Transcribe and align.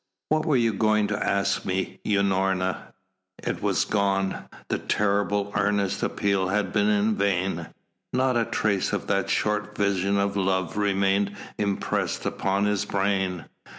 "What 0.29 0.47
were 0.47 0.57
you 0.57 0.73
going 0.73 1.05
to 1.09 1.23
ask 1.23 1.63
me, 1.63 1.99
Unorna?" 2.03 2.93
It 3.37 3.61
was 3.61 3.85
gone. 3.85 4.49
The 4.69 4.79
terribly 4.79 5.51
earnest 5.53 6.01
appeal 6.01 6.47
had 6.47 6.73
been 6.73 6.89
in 6.89 7.15
vain. 7.15 7.67
Not 8.11 8.35
a 8.35 8.45
trace 8.45 8.93
of 8.93 9.05
that 9.05 9.29
short 9.29 9.77
vision 9.77 10.17
of 10.17 10.35
love 10.35 10.75
remained 10.75 11.35
impressed 11.59 12.25
upon 12.25 12.65
his 12.65 12.83
brain. 12.83 13.45